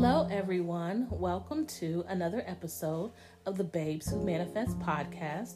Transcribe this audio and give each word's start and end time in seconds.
Hello, 0.00 0.28
everyone. 0.30 1.08
Welcome 1.10 1.66
to 1.80 2.04
another 2.06 2.44
episode 2.46 3.10
of 3.46 3.58
the 3.58 3.64
Babes 3.64 4.08
Who 4.08 4.24
Manifest 4.24 4.78
podcast. 4.78 5.54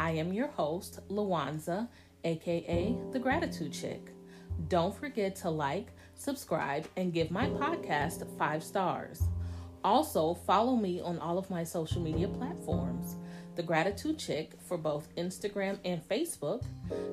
I 0.00 0.10
am 0.10 0.32
your 0.32 0.48
host, 0.48 0.98
Lawanza, 1.10 1.86
aka 2.24 2.98
the 3.12 3.20
Gratitude 3.20 3.72
Chick. 3.72 4.10
Don't 4.66 4.92
forget 4.92 5.36
to 5.36 5.50
like, 5.50 5.92
subscribe, 6.16 6.88
and 6.96 7.12
give 7.12 7.30
my 7.30 7.46
podcast 7.46 8.26
five 8.36 8.64
stars. 8.64 9.22
Also, 9.84 10.34
follow 10.34 10.74
me 10.74 11.00
on 11.00 11.20
all 11.20 11.38
of 11.38 11.48
my 11.48 11.62
social 11.62 12.02
media 12.02 12.26
platforms 12.26 13.14
The 13.54 13.62
Gratitude 13.62 14.18
Chick 14.18 14.54
for 14.66 14.76
both 14.76 15.14
Instagram 15.14 15.78
and 15.84 16.02
Facebook, 16.08 16.64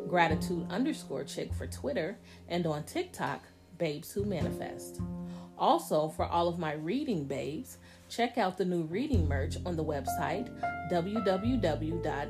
Gratitude 0.09 0.65
underscore 0.71 1.25
Chick 1.25 1.53
for 1.53 1.67
Twitter, 1.67 2.17
and 2.47 2.65
on 2.65 2.85
TikTok, 2.85 3.43
Babes 3.77 4.11
Who 4.11 4.25
Manifest. 4.25 4.99
Also, 5.57 6.09
for 6.09 6.25
all 6.25 6.47
of 6.47 6.57
my 6.57 6.73
reading 6.73 7.25
babes, 7.25 7.77
check 8.09 8.37
out 8.37 8.57
the 8.57 8.65
new 8.65 8.83
reading 8.83 9.27
merch 9.27 9.57
on 9.65 9.75
the 9.75 9.83
website 9.83 10.49
www.bwmmerch.com. 10.91 12.21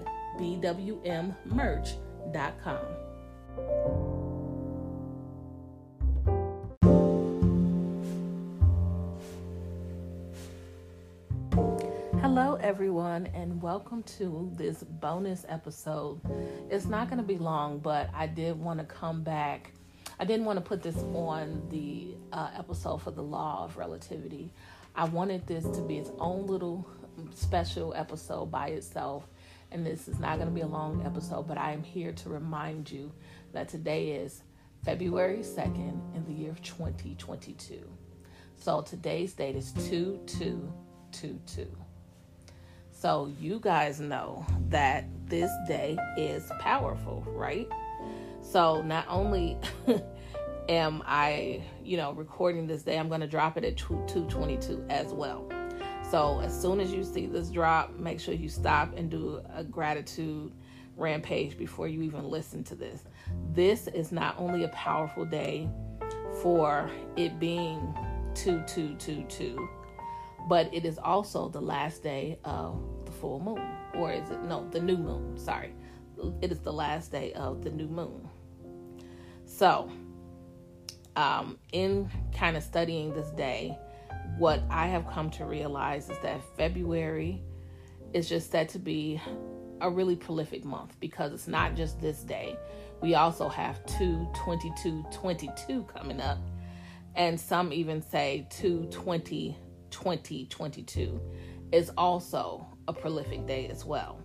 Hello, 12.22 12.56
everyone, 12.62 13.26
and 13.34 13.62
welcome 13.62 14.04
to 14.04 14.50
this 14.54 14.84
bonus 14.84 15.46
episode. 15.50 16.22
It's 16.70 16.86
not 16.86 17.10
going 17.10 17.18
to 17.18 17.28
be 17.28 17.38
long, 17.38 17.80
but 17.80 18.10
I 18.14 18.28
did 18.28 18.58
want 18.58 18.80
to 18.80 18.86
come 18.86 19.22
back. 19.22 19.74
I 20.22 20.24
didn't 20.24 20.46
want 20.46 20.58
to 20.58 20.62
put 20.62 20.84
this 20.84 20.98
on 20.98 21.64
the 21.70 22.16
uh, 22.32 22.52
episode 22.56 23.02
for 23.02 23.10
the 23.10 23.24
law 23.24 23.66
of 23.66 23.76
relativity. 23.76 24.54
I 24.96 25.06
wanted 25.06 25.48
this 25.48 25.64
to 25.64 25.82
be 25.82 25.98
its 25.98 26.12
own 26.20 26.46
little 26.46 26.88
special 27.34 27.92
episode 27.96 28.52
by 28.52 28.68
itself. 28.68 29.28
And 29.72 29.84
this 29.84 30.08
is 30.08 30.20
not 30.20 30.36
going 30.36 30.48
to 30.48 30.54
be 30.54 30.62
a 30.62 30.68
long 30.68 31.04
episode, 31.08 31.48
but 31.48 31.58
I 31.58 31.72
am 31.72 31.82
here 31.82 32.12
to 32.12 32.30
remind 32.30 32.92
you 32.92 33.12
that 33.54 33.68
today 33.68 34.12
is 34.12 34.44
February 34.86 35.40
2nd 35.40 36.16
in 36.16 36.24
the 36.28 36.34
year 36.34 36.52
of 36.52 36.62
2022. 36.62 37.82
So 38.58 38.82
today's 38.82 39.34
date 39.34 39.56
is 39.56 39.72
2222. 39.72 41.68
So 42.92 43.32
you 43.40 43.60
guys 43.60 44.00
know 44.00 44.46
that 44.70 45.06
this 45.26 45.50
day 45.68 45.98
is 46.16 46.52
powerful, 46.60 47.24
right? 47.26 47.68
So 48.42 48.82
not 48.82 49.06
only 49.08 49.58
am 50.72 51.04
I, 51.06 51.62
you 51.84 51.98
know, 51.98 52.14
recording 52.14 52.66
this 52.66 52.84
day, 52.84 52.98
I'm 52.98 53.10
going 53.10 53.22
to 53.22 53.28
drop 53.28 53.58
it 53.58 53.66
at 53.66 53.78
222 53.78 54.86
as 54.90 55.12
well. 55.14 55.48
So 56.10 56.40
as 56.42 56.60
soon 56.60 56.80
as 56.80 56.94
you 56.94 57.04
see 57.04 57.26
this 57.26 57.50
drop, 57.50 57.98
make 57.98 58.20
sure 58.20 58.34
you 58.34 58.50
stop 58.50 58.96
and 58.98 59.10
do 59.10 59.42
a 59.54 59.64
gratitude 59.64 60.54
rampage 60.96 61.58
before 61.58 61.88
you 61.88 62.02
even 62.02 62.30
listen 62.30 62.64
to 62.66 62.76
this. 62.76 63.04
This 63.54 63.88
is 63.88 64.12
not 64.12 64.36
only 64.38 64.64
a 64.64 64.70
powerful 64.70 65.26
day 65.26 65.70
for 66.42 66.90
it 67.18 67.38
being 67.40 67.94
2222, 68.36 69.70
but 70.48 70.74
it 70.74 70.86
is 70.86 70.98
also 70.98 71.50
the 71.50 71.62
last 71.62 72.02
day 72.02 72.40
of 72.46 72.82
the 73.06 73.12
full 73.12 73.40
moon. 73.40 73.62
Or 73.96 74.12
is 74.12 74.30
it? 74.30 74.42
No, 74.44 74.68
the 74.70 74.80
new 74.80 74.98
moon. 74.98 75.38
Sorry. 75.38 75.74
It 76.42 76.52
is 76.52 76.60
the 76.60 76.74
last 76.74 77.12
day 77.12 77.34
of 77.34 77.62
the 77.62 77.70
new 77.70 77.88
moon. 77.88 78.28
So, 79.46 79.92
um, 81.16 81.58
in 81.72 82.10
kind 82.36 82.58
of 82.58 82.64
studying 82.64 83.14
this 83.14 83.30
day, 83.32 83.78
what 84.38 84.62
I 84.70 84.88
have 84.88 85.08
come 85.08 85.30
to 85.32 85.46
realize 85.46 86.10
is 86.10 86.18
that 86.20 86.42
February 86.58 87.42
is 88.14 88.28
just 88.30 88.52
said 88.52 88.70
to 88.70 88.80
be 88.80 89.22
a 89.82 89.90
really 89.90 90.16
prolific 90.16 90.64
month 90.64 91.00
because 91.00 91.34
it's 91.34 91.48
not 91.48 91.76
just 91.76 92.00
this 92.00 92.24
day. 92.24 92.56
We 93.02 93.16
also 93.16 93.50
have 93.50 93.84
2 93.98 94.28
22 94.36 95.06
22 95.12 95.84
coming 95.84 96.22
up, 96.22 96.38
and 97.16 97.40
some 97.40 97.74
even 97.74 98.02
say 98.02 98.48
2 98.52 98.88
20 98.92 99.58
20 99.90 100.46
22 100.46 101.22
is 101.72 101.92
also 101.98 102.68
a 102.88 102.94
prolific 102.94 103.48
day 103.48 103.68
as 103.68 103.86
well. 103.86 104.20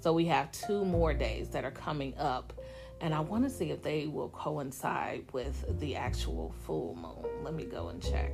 So 0.00 0.12
we 0.12 0.24
have 0.26 0.50
two 0.50 0.84
more 0.84 1.14
days 1.14 1.48
that 1.50 1.64
are 1.64 1.70
coming 1.70 2.16
up 2.18 2.52
and 3.02 3.12
I 3.12 3.18
want 3.18 3.42
to 3.42 3.50
see 3.50 3.72
if 3.72 3.82
they 3.82 4.06
will 4.06 4.28
coincide 4.28 5.24
with 5.32 5.80
the 5.80 5.96
actual 5.96 6.54
full 6.64 6.94
moon. 6.94 7.44
Let 7.44 7.52
me 7.52 7.64
go 7.64 7.88
and 7.88 8.00
check. 8.00 8.32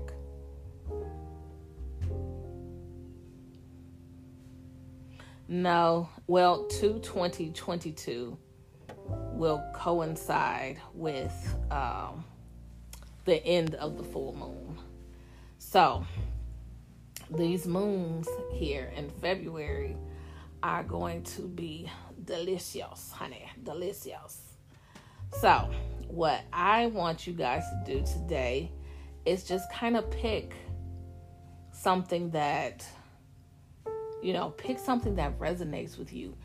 No, 5.48 6.10
well, 6.26 6.66
2 6.66 6.98
2022 6.98 8.36
will 9.32 9.64
coincide 9.74 10.78
with 10.92 11.56
um, 11.70 12.22
the 13.24 13.42
end 13.46 13.74
of 13.76 13.96
the 13.96 14.04
full 14.04 14.36
moon. 14.36 14.78
So, 15.58 16.04
these 17.30 17.66
moons 17.66 18.28
here 18.52 18.92
in 18.94 19.08
February 19.08 19.96
are 20.62 20.82
going 20.82 21.22
to 21.22 21.48
be 21.48 21.90
delicious, 22.22 23.10
honey, 23.12 23.48
delicious. 23.62 24.57
So, 25.32 25.70
what 26.08 26.42
I 26.52 26.86
want 26.86 27.26
you 27.26 27.32
guys 27.32 27.62
to 27.70 27.92
do 27.94 28.04
today 28.04 28.72
is 29.24 29.44
just 29.44 29.70
kind 29.72 29.96
of 29.96 30.10
pick 30.10 30.54
something 31.70 32.30
that, 32.30 32.84
you 34.22 34.32
know, 34.32 34.50
pick 34.50 34.78
something 34.78 35.14
that 35.16 35.38
resonates 35.38 35.98
with 35.98 36.12
you. 36.12 36.36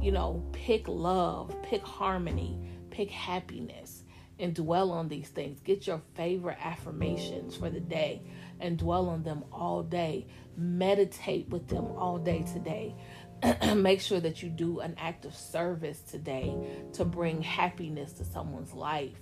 You 0.00 0.12
know, 0.12 0.42
pick 0.52 0.88
love, 0.88 1.54
pick 1.62 1.82
harmony, 1.82 2.58
pick 2.90 3.10
happiness, 3.10 4.04
and 4.38 4.54
dwell 4.54 4.92
on 4.92 5.08
these 5.08 5.28
things. 5.28 5.60
Get 5.60 5.86
your 5.86 6.00
favorite 6.14 6.58
affirmations 6.60 7.54
for 7.54 7.68
the 7.68 7.80
day 7.80 8.22
and 8.60 8.78
dwell 8.78 9.08
on 9.08 9.22
them 9.22 9.44
all 9.52 9.82
day. 9.82 10.26
Meditate 10.56 11.48
with 11.50 11.68
them 11.68 11.84
all 11.96 12.18
day 12.18 12.44
today. 12.50 12.94
make 13.76 14.00
sure 14.00 14.20
that 14.20 14.42
you 14.42 14.48
do 14.48 14.80
an 14.80 14.94
act 14.98 15.24
of 15.24 15.34
service 15.34 16.00
today 16.00 16.54
to 16.92 17.04
bring 17.04 17.42
happiness 17.42 18.12
to 18.14 18.24
someone's 18.24 18.72
life. 18.72 19.18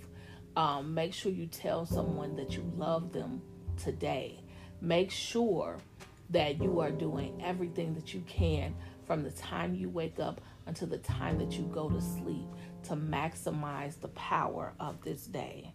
Um, 0.56 0.94
make 0.94 1.14
sure 1.14 1.30
you 1.30 1.46
tell 1.46 1.86
someone 1.86 2.36
that 2.36 2.56
you 2.56 2.70
love 2.76 3.12
them 3.12 3.42
today. 3.76 4.40
Make 4.80 5.10
sure 5.10 5.78
that 6.30 6.60
you 6.60 6.80
are 6.80 6.90
doing 6.90 7.40
everything 7.44 7.94
that 7.94 8.12
you 8.12 8.22
can 8.26 8.74
from 9.06 9.22
the 9.22 9.30
time 9.30 9.74
you 9.74 9.88
wake 9.88 10.20
up 10.20 10.40
until 10.66 10.88
the 10.88 10.98
time 10.98 11.38
that 11.38 11.52
you 11.52 11.64
go 11.64 11.88
to 11.88 12.00
sleep 12.00 12.46
to 12.84 12.94
maximize 12.94 13.98
the 14.00 14.08
power 14.08 14.74
of 14.78 15.02
this 15.02 15.26
day. 15.26 15.72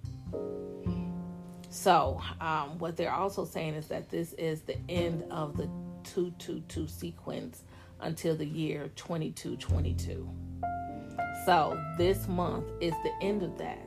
So, 1.69 2.21
um, 2.39 2.77
what 2.77 2.95
they're 2.97 3.13
also 3.13 3.45
saying 3.45 3.73
is 3.73 3.87
that 3.87 4.09
this 4.09 4.33
is 4.33 4.61
the 4.61 4.77
end 4.89 5.23
of 5.31 5.57
the 5.57 5.65
222 6.03 6.87
sequence 6.87 7.63
until 8.01 8.35
the 8.35 8.45
year 8.45 8.89
2222. 8.95 10.29
So 11.45 11.81
this 11.97 12.27
month 12.27 12.65
is 12.79 12.93
the 13.03 13.11
end 13.21 13.43
of 13.43 13.57
that. 13.57 13.79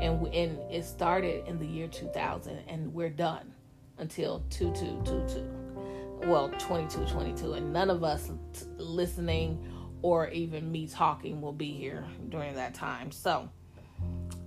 And, 0.00 0.26
and 0.28 0.58
it 0.70 0.84
started 0.84 1.46
in 1.46 1.58
the 1.58 1.66
year 1.66 1.88
2000 1.88 2.58
and 2.68 2.92
we're 2.92 3.10
done 3.10 3.52
until 3.98 4.42
2222. 4.50 6.28
Well, 6.28 6.48
2222 6.50 7.54
and 7.54 7.72
none 7.72 7.90
of 7.90 8.02
us 8.02 8.30
t- 8.52 8.66
listening 8.78 9.66
or 10.02 10.28
even 10.28 10.70
me 10.70 10.86
talking 10.86 11.40
will 11.40 11.52
be 11.52 11.72
here 11.72 12.04
during 12.28 12.54
that 12.54 12.74
time. 12.74 13.10
So, 13.10 13.48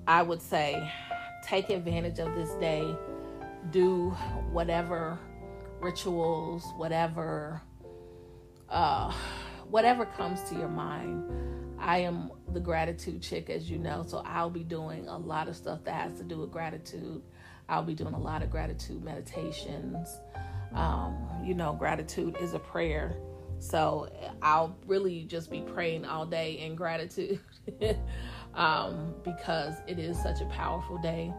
I 0.07 0.21
would 0.21 0.41
say 0.41 0.89
take 1.43 1.69
advantage 1.69 2.19
of 2.19 2.33
this 2.35 2.51
day. 2.55 2.95
Do 3.71 4.11
whatever 4.51 5.19
rituals, 5.81 6.63
whatever 6.77 7.61
uh, 8.69 9.11
whatever 9.69 10.05
comes 10.05 10.41
to 10.49 10.55
your 10.55 10.69
mind. 10.69 11.23
I 11.79 11.99
am 11.99 12.31
the 12.53 12.59
gratitude 12.59 13.21
chick, 13.21 13.49
as 13.49 13.69
you 13.69 13.77
know, 13.77 14.03
so 14.07 14.23
I'll 14.25 14.49
be 14.49 14.63
doing 14.63 15.07
a 15.07 15.17
lot 15.17 15.47
of 15.47 15.55
stuff 15.55 15.83
that 15.83 15.93
has 15.93 16.17
to 16.17 16.23
do 16.23 16.39
with 16.39 16.51
gratitude. 16.51 17.21
I'll 17.69 17.83
be 17.83 17.93
doing 17.93 18.13
a 18.13 18.19
lot 18.19 18.41
of 18.41 18.49
gratitude 18.49 19.03
meditations. 19.03 20.07
Um, 20.73 21.17
you 21.43 21.53
know, 21.53 21.73
gratitude 21.73 22.37
is 22.41 22.53
a 22.53 22.59
prayer. 22.59 23.17
So 23.59 24.09
I'll 24.41 24.77
really 24.85 25.23
just 25.23 25.49
be 25.49 25.61
praying 25.61 26.05
all 26.05 26.25
day 26.25 26.59
in 26.59 26.75
gratitude 26.75 27.39
um, 28.53 29.13
because 29.23 29.75
it 29.87 29.99
is 29.99 30.21
such 30.21 30.41
a 30.41 30.45
powerful 30.45 30.97
day. 30.99 31.33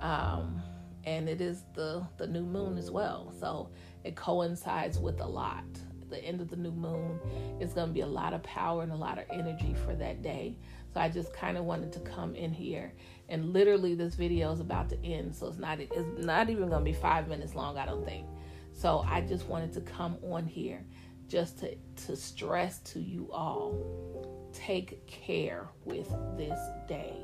Um, 0.00 0.62
and 1.04 1.28
it 1.28 1.40
is 1.40 1.64
the, 1.74 2.06
the 2.18 2.26
new 2.26 2.44
moon 2.44 2.78
as 2.78 2.90
well. 2.90 3.32
So 3.38 3.70
it 4.04 4.16
coincides 4.16 4.98
with 4.98 5.20
a 5.20 5.26
lot 5.26 5.64
the 6.10 6.18
end 6.18 6.40
of 6.40 6.48
the 6.48 6.56
new 6.56 6.72
moon. 6.72 7.18
It's 7.60 7.72
going 7.72 7.88
to 7.88 7.92
be 7.92 8.00
a 8.00 8.06
lot 8.06 8.34
of 8.34 8.42
power 8.42 8.82
and 8.82 8.92
a 8.92 8.96
lot 8.96 9.18
of 9.18 9.24
energy 9.30 9.74
for 9.84 9.94
that 9.94 10.22
day. 10.22 10.56
So 10.92 11.00
I 11.00 11.08
just 11.08 11.32
kind 11.32 11.56
of 11.56 11.64
wanted 11.64 11.92
to 11.92 12.00
come 12.00 12.34
in 12.34 12.52
here 12.52 12.92
and 13.30 13.52
literally 13.52 13.94
this 13.94 14.16
video 14.16 14.52
is 14.52 14.58
about 14.58 14.90
to 14.90 15.06
end, 15.06 15.34
so 15.34 15.46
it's 15.46 15.58
not 15.58 15.80
it's 15.80 15.94
not 16.18 16.50
even 16.50 16.68
going 16.68 16.84
to 16.84 16.90
be 16.90 16.92
5 16.92 17.28
minutes 17.28 17.54
long, 17.54 17.78
I 17.78 17.86
don't 17.86 18.04
think. 18.04 18.26
So 18.72 19.04
I 19.08 19.20
just 19.20 19.46
wanted 19.46 19.72
to 19.74 19.80
come 19.82 20.16
on 20.22 20.46
here 20.46 20.84
just 21.28 21.60
to 21.60 21.76
to 22.06 22.16
stress 22.16 22.80
to 22.80 23.00
you 23.00 23.30
all 23.32 24.50
take 24.52 25.06
care 25.06 25.68
with 25.84 26.12
this 26.36 26.58
day. 26.88 27.16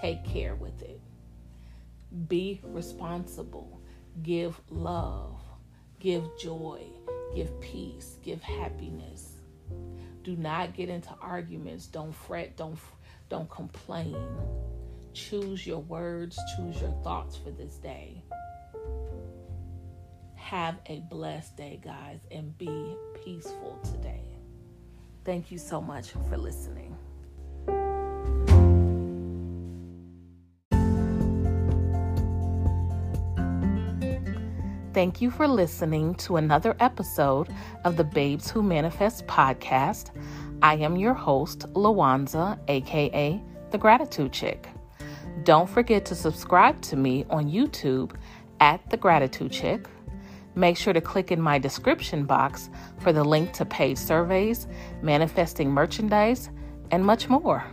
Take 0.00 0.24
care 0.24 0.54
with 0.54 0.80
it. 0.82 1.00
Be 2.28 2.60
responsible. 2.62 3.80
Give 4.22 4.60
love. 4.70 5.40
Give 5.98 6.24
joy. 6.40 6.86
Give 7.34 7.60
peace. 7.60 8.18
Give 8.22 8.42
happiness. 8.42 9.34
Do 10.22 10.36
not 10.36 10.74
get 10.74 10.88
into 10.88 11.14
arguments. 11.20 11.86
Don't 11.86 12.14
fret. 12.14 12.56
Don't 12.56 12.78
don't 13.28 13.50
complain. 13.50 14.16
Choose 15.12 15.66
your 15.66 15.78
words. 15.80 16.38
Choose 16.56 16.80
your 16.80 16.94
thoughts 17.02 17.36
for 17.36 17.50
this 17.50 17.76
day. 17.76 18.22
Have 20.34 20.76
a 20.86 21.00
blessed 21.08 21.56
day, 21.56 21.80
guys, 21.82 22.20
and 22.30 22.56
be 22.58 22.96
peaceful 23.24 23.78
today. 23.84 24.24
Thank 25.24 25.52
you 25.52 25.58
so 25.58 25.80
much 25.80 26.10
for 26.28 26.36
listening. 26.36 26.96
Thank 35.00 35.22
you 35.22 35.30
for 35.30 35.48
listening 35.48 36.14
to 36.16 36.36
another 36.36 36.76
episode 36.78 37.48
of 37.86 37.96
the 37.96 38.04
Babes 38.04 38.50
Who 38.50 38.62
Manifest 38.62 39.26
podcast. 39.26 40.10
I 40.60 40.74
am 40.74 40.94
your 40.94 41.14
host, 41.14 41.60
Lawanza, 41.72 42.58
aka 42.68 43.42
The 43.70 43.78
Gratitude 43.78 44.30
Chick. 44.30 44.68
Don't 45.42 45.70
forget 45.70 46.04
to 46.04 46.14
subscribe 46.14 46.82
to 46.82 46.96
me 46.96 47.24
on 47.30 47.50
YouTube 47.50 48.14
at 48.60 48.90
The 48.90 48.98
Gratitude 48.98 49.52
Chick. 49.52 49.86
Make 50.54 50.76
sure 50.76 50.92
to 50.92 51.00
click 51.00 51.32
in 51.32 51.40
my 51.40 51.58
description 51.58 52.26
box 52.26 52.68
for 52.98 53.10
the 53.10 53.24
link 53.24 53.54
to 53.54 53.64
paid 53.64 53.96
surveys, 53.96 54.66
manifesting 55.00 55.70
merchandise, 55.70 56.50
and 56.90 57.02
much 57.06 57.26
more. 57.30 57.64